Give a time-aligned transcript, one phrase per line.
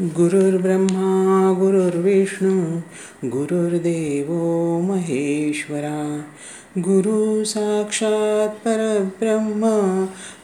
[0.00, 2.80] गुरुर्ब्रह्मा गुरुर्विष्णू
[3.24, 4.32] गुरुर्देव
[4.80, 6.22] महेश्वरा।
[6.78, 9.62] गुरु साक्षात परब्रह्म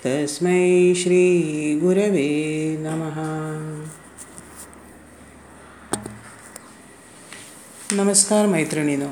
[0.07, 3.19] तस्मै श्री गुरवे नमः।
[8.03, 9.09] नमस्कार मैत्रिणीनो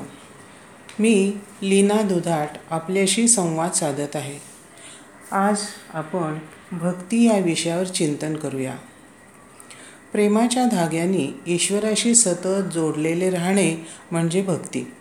[0.99, 4.39] मी लीना दुधाट आपल्याशी संवाद साधत आहे.
[5.31, 5.57] आज
[5.93, 6.37] आपण
[6.71, 8.75] भक्ती या विषयावर चिंतन करूया.
[10.11, 13.75] प्रेमाच्या धाग्याने ईश्वराशी सतत जोडलेले राहणे
[14.11, 14.91] म्हणजे भक्ती.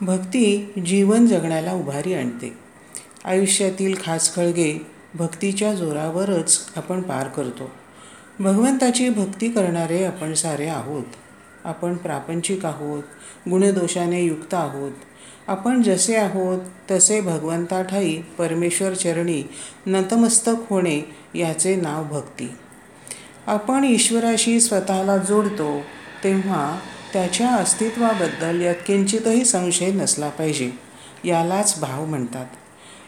[0.00, 2.58] भक्ती जीवन जगण्याला उभारी आणते.
[3.24, 7.70] आयुष्यातील खास खळगे भक्तीच्या जोरावरच आपण पार करतो.
[8.40, 11.04] भगवंताची भक्ती करणारे आपण सारे आहोत.
[11.64, 13.02] आपण प्रापंचिक आहोत
[13.50, 14.92] गुणदोषाने युक्त आहोत.
[15.46, 16.58] आपण जसे आहोत
[16.90, 19.42] तसे भगवंताठाई परमेश्वर चरणी
[19.86, 21.00] नतमस्तक होणे
[21.34, 22.48] याचे नाव भक्ती.
[23.46, 25.80] आपण ईश्वराशी स्वतःला जोडतो
[26.24, 26.78] तेव्हा
[27.12, 30.70] त्याच्या अस्तित्वाबद्दल यात किंचितही संशय नसला पाहिजे
[31.24, 32.46] यालाच भाव म्हणतात.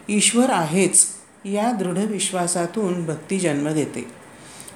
[0.08, 1.06] ईश्वर आहेच
[1.44, 4.06] या दृढ विश्वासातून भक्ती जन्म देते.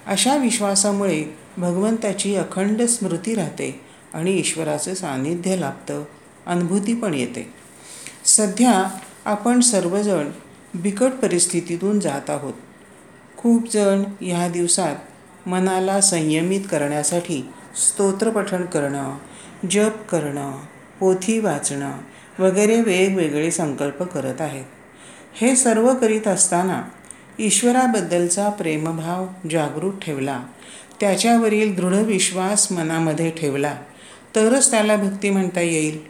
[0.06, 1.24] अशा विश्वासामुळे
[1.56, 3.80] भगवंताची अखंड स्मृती राहते
[4.14, 6.04] आणि ईश्वराचं सान्निध्य लाभतं
[6.46, 7.54] अनुभूती पण येते.
[8.24, 10.30] सध्या आपण सर्वजण
[10.74, 12.54] बिकट परिस्थितीतून जात आहोत.
[13.36, 14.96] खूप जण ह्या दिवसात
[15.46, 19.16] मनाला संयमित करण्यासाठी स्तोत्रपठण करणं
[19.70, 20.52] जप करणं
[21.00, 21.92] पोथी वाचणं
[22.38, 24.64] वगैरे वेगवेगळे संकल्प करत आहेत.
[25.34, 26.82] हे सर्व करीत असताना
[27.38, 30.42] ईश्वराबद्दलचा प्रेमभाव जागृत ठेवला
[31.00, 33.76] त्याच्यावरील दृढ विश्वास मनामध्ये ठेवला
[34.36, 36.00] तरच त्याला भक्ती म्हणता येईल.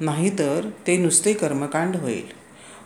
[0.00, 2.26] नाहीतर ते नुसते कर्मकांड होईल.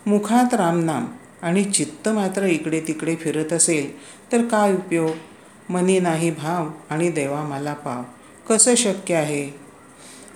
[0.07, 1.07] मुखात रामनाम
[1.43, 3.99] आणि चित्त मात्र इकडे तिकडे फिरत असेल
[4.33, 5.30] तर काय उपयोग?
[5.71, 8.03] मनी नाही भाव आणि देवा मला पाव.
[8.49, 9.51] कसं शक्य आहे?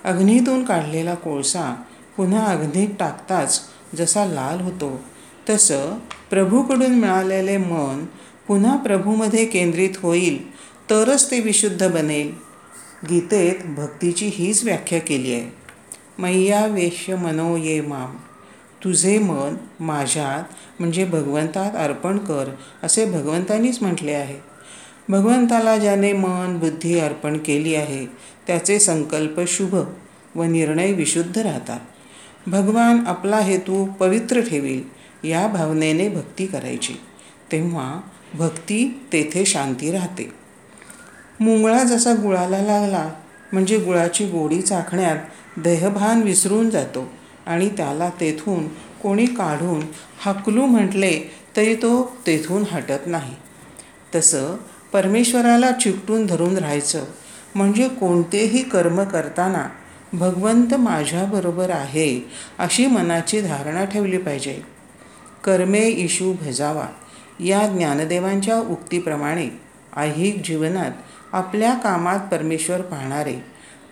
[0.05, 1.75] अग्नीतून काढलेला कोळसा
[2.17, 3.61] पुन्हा अग्नीत टाकताच
[3.95, 4.99] जसा लाल होतो
[5.49, 5.97] तसं
[6.29, 8.05] प्रभूकडून मिळालेले मन
[8.47, 10.55] पुन्हा प्रभूमध्ये केंद्रित होईल
[10.89, 12.33] तरच ते विशुद्ध बनेल.
[13.09, 15.51] गीतेत भक्तीची हीच व्याख्या केली आहे.
[16.19, 18.15] मैया वेश्य मनो ये माम.
[18.83, 20.43] तुझे मन माझ्यात
[20.79, 22.49] म्हणजे भगवंतात अर्पण कर
[22.83, 24.54] असे भगवंतानीच म्हटले आहे.
[25.09, 28.05] भगवंताला ज्याने मन बुद्धी अर्पण केली आहे
[28.47, 29.75] त्याचे संकल्प शुभ
[30.35, 31.79] व निर्णय विशुद्ध राहतात.
[32.47, 34.83] भगवान आपला हेतू पवित्र ठेवील
[35.27, 36.93] या भावनेने भक्ती करायची.
[37.51, 38.01] तेव्हा
[38.33, 40.31] भक्ती तेथे शांती राहते.
[41.39, 43.09] मुंगळा जसा गुळाला लागला
[43.53, 45.17] म्हणजे गुळाची गोडी चाखण्यात
[45.59, 47.11] देहभान विसरून जातो
[47.45, 48.67] आणि त्याला तेथून
[49.03, 49.81] कोणी काढून
[50.25, 53.35] हकलू म्हटले तरी तो तेथून हटत नाही.
[54.15, 54.55] तसं
[54.93, 57.03] परमेश्वराला चिकटून धरून राहायचं.
[57.55, 59.69] म्हणजे कोणतेही कर्म करताना
[60.13, 62.29] भगवंत माझ्याबरोबर आहे
[62.59, 64.61] अशी मनाची धारणा ठेवली पाहिजे.
[65.43, 66.85] कर्मे इशू भजावा.
[67.39, 69.49] या ज्ञानदेवांच्या उक्तीप्रमाणे
[69.97, 70.91] ऐहिक जीवनात
[71.31, 73.35] आपल्या कामात परमेश्वर पाहणारे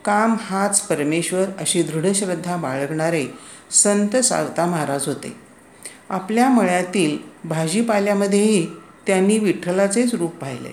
[0.05, 3.25] काम हाच परमेश्वर अशी दृढ श्रद्धा बाळगणारे
[3.71, 5.35] संत सावता महाराज होते.
[6.09, 8.67] आपल्या मळ्यातील भाजीपाल्यामध्येही
[9.07, 10.69] त्यांनी विठ्ठलाचेच रूप पाहिले.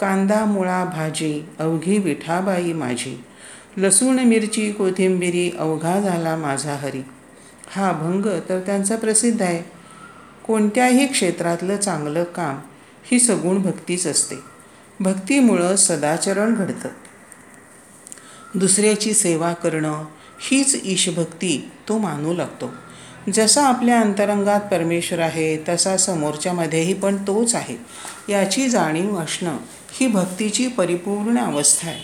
[0.00, 3.24] कांदा मुळा भाजी अवघी विठाबाई माझी.
[3.76, 7.02] लसूण मिरची कोथिंबिरी अवघा झाला माझा हरी.
[7.70, 9.62] हा अभंग तर त्यांचा प्रसिद्ध आहे.
[10.46, 12.58] कोणत्याही क्षेत्रातलं चांगलं काम
[13.04, 14.36] ही सगुण भक्तीच असते.
[15.00, 16.88] भक्तीमुळं सदाचरण घडतं.
[18.54, 20.04] दुसऱ्याची सेवा करणं
[20.40, 22.70] हीच ईशभक्ती तो मानू लागतो.
[23.32, 27.76] जसा आपल्या अंतरंगात परमेश्वर आहे तसा समोरच्यामध्येही पण तोच आहे.
[28.32, 29.56] याची जाणीव असणं
[29.92, 32.00] ही भक्तीची परिपूर्ण अवस्था आहे.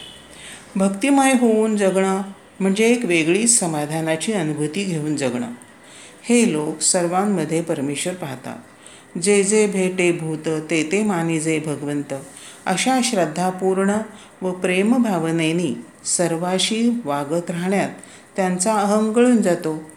[0.77, 2.23] भक्तिमय होऊन जगणं
[2.61, 5.51] म्हणजे एक वेगळीच समाधानाची अनुभूती घेऊन जगणं.
[6.23, 8.57] हे लोक सर्वांमध्ये परमेश्वर पाहतात.
[9.19, 12.15] जे जे भेटे भूत ते ते मानिजे भगवंत
[12.67, 13.97] अशा श्रद्धापूर्ण
[14.43, 15.75] व प्रेमभावनेनी
[16.05, 17.89] सर्वाशी वागत राहण्यात
[18.37, 19.90] त्यांचा अहंगळून जातो.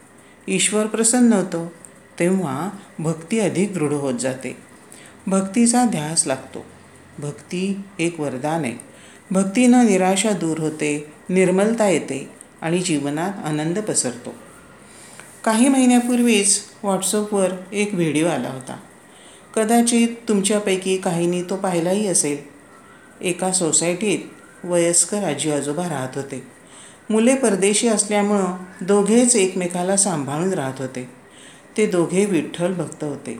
[0.47, 1.73] ईश्वर प्रसन्न होतो
[2.19, 2.69] तेव्हा
[2.99, 4.57] भक्ती अधिक दृढ होत जाते.
[5.27, 6.65] भक्तीचा ध्यास लागतो.
[7.19, 8.73] भक्ती एक वरदान आहे.
[9.31, 12.29] भक्तीनं निराशा दूर होते निर्मलता येते
[12.61, 14.33] आणि जीवनात आनंद पसरतो.
[15.43, 18.79] काही महिन्यापूर्वीच व्हॉट्सअपवर एक व्हिडिओ आला होता.
[19.55, 22.37] कदाचित तुमच्यापैकी काहींनी तो पाहिलाही असेल.
[23.21, 24.19] एका सोसायटीत
[24.65, 26.47] वयस्कर आजी आजोबा राहत होते.
[27.09, 28.45] मुले परदेशी असल्यामुळं
[28.81, 31.09] दोघेच एकमेकाला सांभाळून राहत होते.
[31.77, 33.39] ते दोघे विठ्ठल भक्त होते.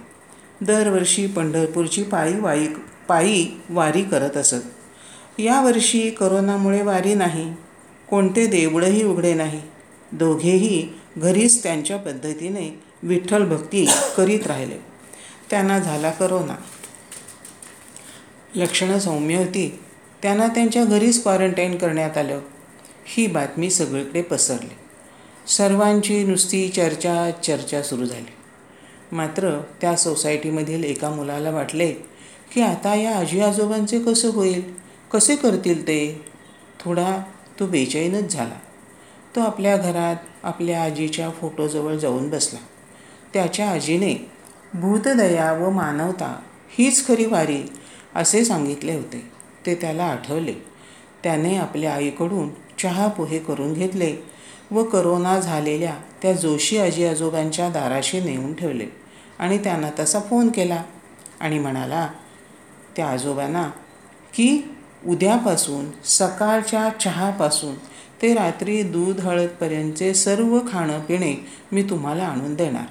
[0.62, 2.68] दरवर्षी पंढरपूरची पायी वाई
[3.08, 5.40] पायी वारी करत असत.
[5.40, 7.54] यावर्षी करोनामुळे वारी नाही.
[8.10, 9.62] कोणते देवळंही उघडे नाही.
[10.12, 10.88] दोघेही
[11.18, 13.86] घरीच त्यांच्या पद्धतीने विठ्ठल भक्ती
[14.18, 14.78] करीत राहिले.
[15.50, 16.56] त्यांना झाला करोना.
[18.56, 19.80] लक्षणं सौम्य होती.
[20.22, 22.40] त्यांना त्यांच्या घरीच क्वारंटाईन करण्यात आलं.
[23.06, 24.76] ही बातमी सगळीकडे पसरली.
[25.48, 28.32] सर्वांची नुसती चर्चा चर्चा सुरू झाली.
[29.16, 31.92] मात्र त्या सोसायटीमधील एका मुलाला वाटले
[32.54, 34.74] की आता या आजी आजोबांचे कसं होईल?
[35.12, 36.26] कसे करतील ते?
[36.80, 37.24] थोडा
[37.60, 38.60] तो बेचैनच झाला.
[39.36, 42.60] तो आपल्या घरात आपल्या आजीच्या फोटोजवळ जाऊन बसला.
[43.34, 44.32] त्याच्या आजीने
[44.74, 46.40] भूतदया व मानवता
[46.70, 47.64] हीच खरी वारी
[48.16, 49.32] असे सांगितले होते.
[49.66, 50.54] ते त्याला आठवले.
[51.24, 54.16] त्याने आपल्या आईकडून चहा पोहे करून घेतले
[54.72, 58.86] व करोना झालेल्या त्या जोशी आजी आजोबांच्या दाराशी नेऊन ठेवले.
[59.40, 60.84] आणि त्यांना तसा फोन केला
[61.40, 62.08] आणि म्हणाला
[62.96, 63.64] त्या आजोबांना
[64.34, 64.76] की
[65.08, 67.76] उद्यापासून सकाळच्या चहापासून
[68.22, 72.86] ते रात्री दूध हळदपर्यंतचे सर्व खाणं पिणे मी तुम्हाला आणून देणार.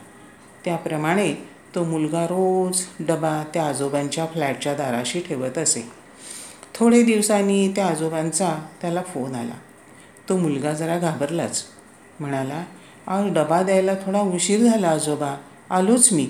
[0.65, 1.35] त्याप्रमाणे
[1.75, 5.89] तो मुलगा रोज डबा त्या आजोबांच्या फ्लॅटच्या दाराशी ठेवत असे.
[6.75, 9.55] थोडे दिवसांनी त्या आजोबांचा त्याला फोन आला.
[10.33, 11.65] तो मुलगा जरा घाबरलाच.
[12.21, 12.65] म्हणाला
[13.07, 15.37] आज डबा द्यायला थोडा उशीर झाला आजोबा.
[15.71, 16.27] आलोच मी.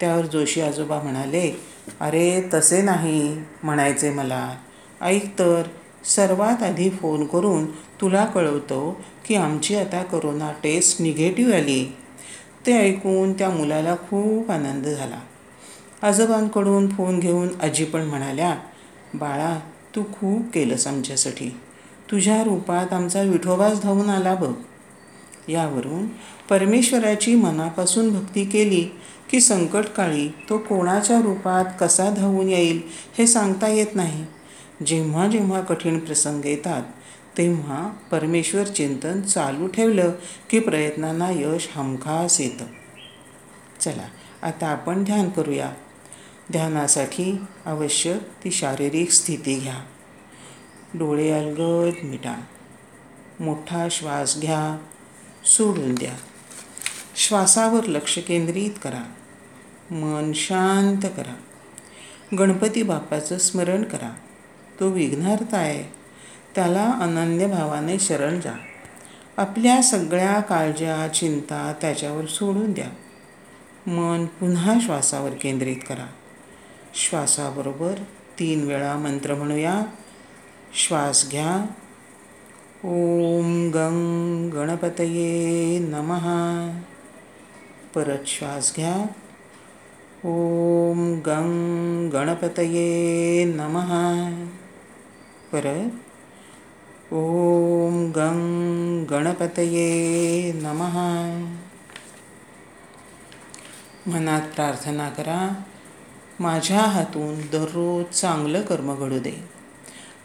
[0.00, 1.60] त्यावर जोशी आजोबा म्हणाले
[2.00, 4.54] अरे तसे नाही म्हणायचे मला.
[5.00, 5.62] ऐक तर
[6.04, 7.66] सर्वात आधी फोन करून
[8.00, 11.96] तुला कळवतो की आमची आता करोना टेस्ट निगेटिव्ह आली.
[12.66, 15.20] ते ऐकून त्या मुलाला खूप आनंद झाला.
[16.02, 18.56] आजोबांकडून फोन घेऊन आजी पण म्हणाल्या
[19.14, 19.60] बाळा
[19.96, 21.60] तू खूप केलंस आमच्यासाठी.
[22.14, 24.52] तुझ्या रूपात आमचा विठोबाच धावून आला बघ.
[25.48, 26.06] यावरून
[26.50, 28.84] परमेश्वराची मनापासून भक्ती केली
[29.30, 32.80] की संकटकाळी तो कोणाच्या रूपात कसा धावून येईल
[33.18, 34.26] हे सांगता येत नाही.
[34.86, 36.82] जेव्हा जेव्हा कठीण प्रसंग येतात
[37.38, 40.12] तेव्हा परमेश्वर चिंतन चालू ठेवलं
[40.50, 42.64] की प्रयत्नांना यश हमखास येतं.
[43.80, 44.08] चला
[44.42, 45.70] आता आपण ध्यान करूया.
[46.52, 49.76] ध्यानासाठी आवश्यक ती शारीरिक स्थिती घ्या.
[50.94, 52.40] डोळे अलगद मिटा.
[53.40, 54.78] मोठा श्वास घ्या
[55.44, 56.12] सोडून द्या.
[57.16, 59.12] श्वासावर लक्ष केंद्रित करा.
[59.90, 61.34] मन शांत करा.
[62.38, 64.14] गणपती बाप्पाचं स्मरण करा.
[64.80, 65.92] तो विघ्नार्थ आहे.
[66.54, 68.52] त्याला अनन्य भावाने शरण जा.
[69.36, 72.88] आपल्या सगळ्या काळज्या चिंता त्याच्यावर सोडून द्या.
[73.90, 76.06] मन पुन्हा श्वासावर केंद्रित करा.
[76.94, 77.94] श्वासाबरोबर
[78.38, 79.82] तीन वेळा मंत्र म्हणूया.
[80.76, 81.66] श्वास घ्या
[82.84, 83.98] ओम गं
[84.52, 86.26] गणपतये नमः
[87.94, 88.94] परत श्वास घ्या
[90.24, 91.52] ओम गं
[92.12, 93.92] गणपतये नमः
[95.52, 98.40] परत ओम गं
[99.10, 101.00] गणपतये नमः
[104.10, 105.62] मनात प्रार्थना करा
[106.40, 109.53] माझ्या हातून दररोज चांगलं कर्म घडू दे.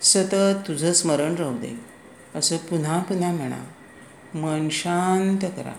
[0.02, 1.80] सतत तुझं स्मरण राहू दे.
[2.36, 3.64] असं पुन्हा पुन्हा म्हणा.
[4.34, 5.74] मन शांत करा.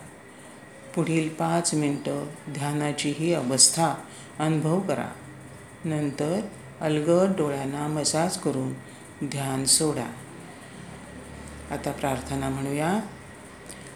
[0.94, 3.94] पुढील पाच मिनटं ध्यानाची ही अवस्था
[4.38, 5.08] अनुभव करा.
[5.84, 6.40] नंतर
[6.80, 8.72] अलगद डोळ्यांना मसाज करून
[9.24, 10.06] ध्यान सोडा.
[11.70, 13.00] आता प्रार्थना म्हणूया.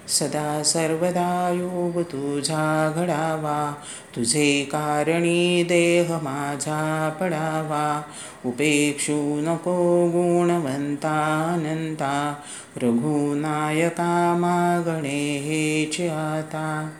[0.08, 3.74] सदा सर्वदा योग तुझा घडावा.
[4.16, 8.02] तुझे कारणी देह माझा पडावा.
[8.46, 12.34] उपेक्षू नको गुणवंतानंता
[12.76, 16.90] रघुनायका मागणे हेच आता.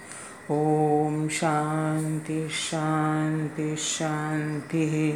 [0.51, 5.13] ओम शांती शांती शांती.